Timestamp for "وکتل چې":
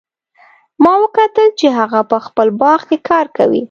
1.03-1.67